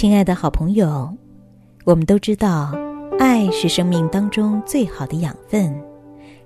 [0.00, 1.14] 亲爱的好朋友，
[1.84, 2.72] 我们都知道，
[3.18, 5.78] 爱是生命当中最好的养分。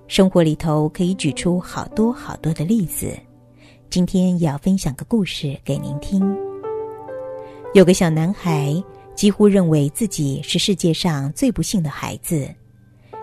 [0.09, 3.17] 生活里头可以举出好多好多的例子。
[3.89, 6.21] 今天也要分享个故事给您听。
[7.73, 8.75] 有个小男孩
[9.15, 12.53] 几乎认为自己是世界上最不幸的孩子，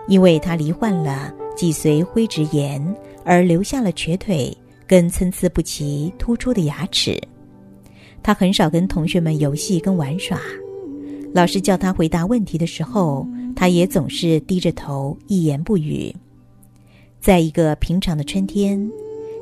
[0.07, 2.83] 因为他罹患了脊髓灰质炎，
[3.23, 4.51] 而留下了瘸腿
[4.87, 7.21] 跟参差不齐突出的牙齿。
[8.23, 10.39] 他很少跟同学们游戏跟玩耍，
[11.33, 16.15] 老师叫他回答问题的时候，他也总是低着头一言不语。
[17.19, 18.89] 在一个平常的春天，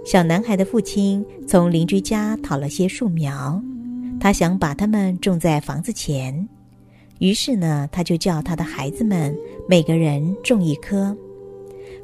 [0.03, 3.61] 小男孩的父亲从邻居家讨了些树苗，
[4.19, 6.47] 他想把它们种在房子前。
[7.19, 9.35] 于是呢，他就叫他的孩子们
[9.69, 11.15] 每个人种一棵。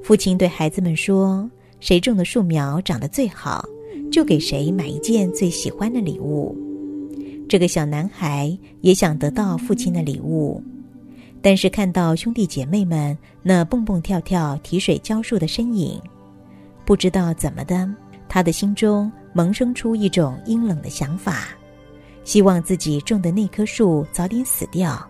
[0.03, 1.49] 父亲对孩子们说
[1.81, 3.67] ：“谁种的树苗长得最好，
[4.11, 6.55] 就给谁买一件最喜欢的礼物。”
[7.47, 10.61] 这个小男孩也想得到父亲的礼物，
[11.41, 15.97] 但是看到兄弟姐妹们那蹦蹦跳跳、提水浇树的身影，
[16.85, 17.89] 不知道怎么的，
[18.27, 21.47] 他的心中萌生出一种阴冷的想法，
[22.25, 25.01] 希望自己种的那棵树早点死掉。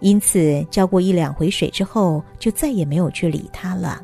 [0.00, 4.00] 因此，浇过一两回水之后，就再也没有去理他了。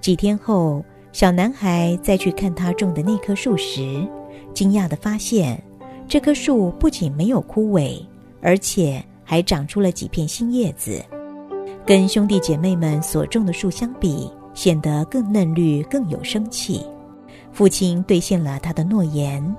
[0.00, 4.04] 几天后，小男孩再去看他种的那棵树时，
[4.52, 5.62] 惊讶的发现。
[6.08, 8.02] 这棵树不仅没有枯萎，
[8.40, 11.04] 而且还长出了几片新叶子，
[11.84, 16.82] 跟兄弟姐妹们所种的树相比，显得更嫩绿、更有生气。
[17.52, 19.54] 父亲兑现了他的诺言，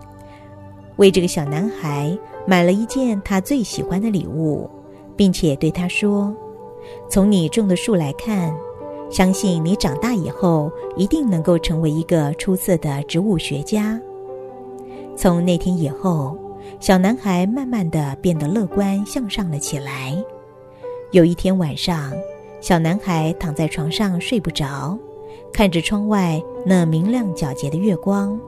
[0.96, 4.68] 为这个小男孩买了一件他最喜欢的礼物，
[5.16, 6.36] 并且对他说
[7.08, 8.52] ：“从你种的树来看，
[9.12, 14.02] 相信你长大以后一定能够成为一个出色的植物学家。”
[15.22, 16.34] 从那天以后，
[16.80, 20.16] 小男孩慢慢的变得乐观向上了起来。
[21.12, 22.14] 有一天晚上，
[22.62, 24.98] 小男孩躺在床上睡不着，
[25.52, 28.40] 看着窗外那明亮皎洁的月光，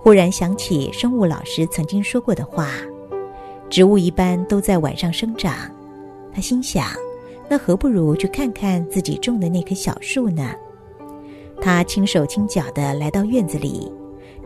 [0.00, 2.70] 忽然想起生物老师曾经说过的话
[3.68, 5.52] ：“植物一般都在晚上生长。”
[6.32, 6.86] 他心想
[7.50, 10.52] ：“那何不如去看看自己种的那棵小树呢？”
[11.60, 13.92] 他轻手轻脚的来到院子里。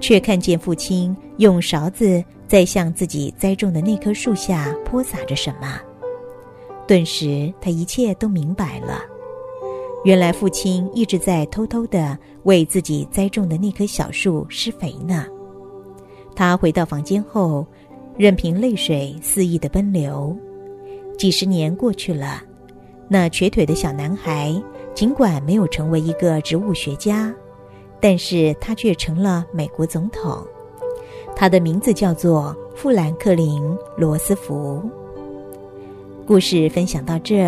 [0.01, 5.81] 却看见父亲用勺子在向自己栽种的那棵树下泼洒着什么，
[6.87, 9.01] 顿时他一切都明白了。
[10.05, 15.27] 原来父亲一直在偷偷的为自己栽种的那棵小树施肥呢。
[16.37, 17.67] 他回到房间后，
[18.17, 20.37] 任凭泪水肆意的奔流。
[21.19, 22.43] 几十年过去了，
[23.09, 24.55] 那瘸腿的小男孩
[24.95, 27.35] 尽管没有成为一个植物学家。
[28.09, 30.41] 但是他却成了美国总统，
[31.35, 33.61] 他的名字叫做富兰克林·
[33.97, 34.81] 罗斯福。
[36.25, 37.45] 故事分享到这，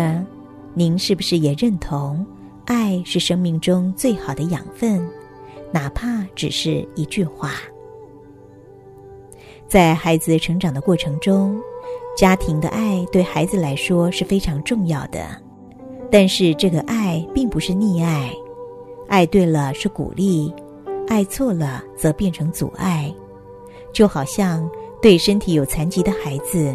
[0.73, 2.25] 您是不是也认同，
[2.65, 5.01] 爱是生命中最好的养分，
[5.71, 7.53] 哪怕只是一句话？
[9.65, 11.57] 在孩子成长的过程中，
[12.17, 15.25] 家庭的爱对孩子来说是非常重要的，
[16.11, 18.29] 但是这个爱并不是溺爱。
[19.09, 20.53] 爱对了是鼓励，
[21.07, 23.11] 爱错了则变成阻碍。
[23.91, 24.69] 就好像
[25.01, 26.73] 对身体有残疾的孩子，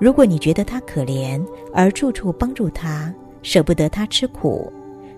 [0.00, 1.40] 如果你觉得他可怜，
[1.72, 4.70] 而处处帮助他，舍不得他吃苦，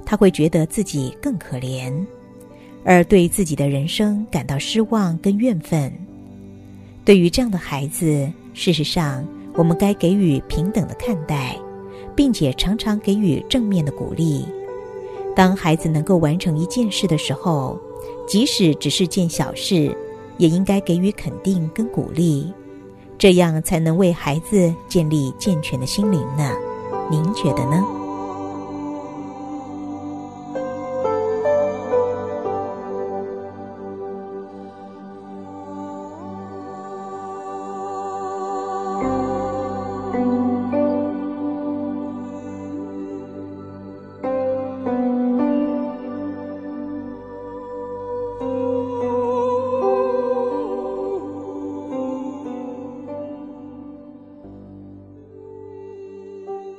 [0.05, 1.91] 他会觉得自己更可怜，
[2.85, 5.91] 而对自己的人生感到失望跟怨愤。
[7.03, 11.59] 对于这样的孩子，事实上我们该给予平等的看待，
[12.15, 14.45] 并且常常给予正面的鼓励。
[15.39, 17.79] 当孩子能够完成一件事的时候，
[18.27, 19.97] 即使只是件小事，
[20.37, 22.53] 也应该给予肯定跟鼓励，
[23.17, 26.53] 这样才能为孩子建立健全的心灵呢。
[27.09, 27.98] 您觉得呢？
[48.41, 49.18] Música